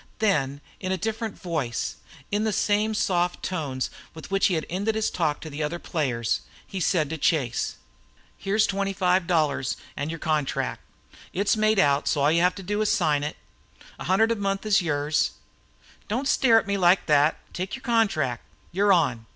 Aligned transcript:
Then 0.17 0.61
in 0.79 0.91
a 0.91 0.97
different 0.97 1.37
voice, 1.39 1.97
in 2.31 2.43
the 2.43 2.51
same 2.51 2.95
soft 2.95 3.43
tones 3.43 3.91
with 4.15 4.31
which 4.31 4.47
he 4.47 4.55
had 4.55 4.65
ended 4.67 4.95
his 4.95 5.11
talk 5.11 5.39
to 5.41 5.49
the 5.51 5.61
other 5.61 5.77
players, 5.77 6.41
he 6.65 6.79
said 6.79 7.07
to 7.11 7.19
Chase: 7.19 7.75
"Here's 8.35 8.65
twenty 8.65 8.93
five 8.93 9.27
dollars 9.27 9.73
advance, 9.73 9.83
an' 9.97 10.09
your 10.09 10.17
contract. 10.17 10.81
It's 11.33 11.55
made 11.55 11.77
out, 11.77 12.07
so 12.07 12.21
all 12.21 12.31
you 12.31 12.41
need 12.41 12.55
to 12.55 12.63
do 12.63 12.81
is 12.81 12.91
sign 12.91 13.23
it. 13.23 13.37
A 13.99 14.05
hundred 14.05 14.29
per 14.29 14.35
month 14.37 14.63
for 14.63 14.83
yours! 14.83 15.33
Don't 16.07 16.27
stare 16.27 16.59
at 16.59 16.65
me 16.65 16.77
like 16.77 17.05
thet. 17.05 17.37
Take 17.53 17.75
your 17.75 17.83
contract. 17.83 18.43
You're 18.71 18.91
on! 18.91 19.27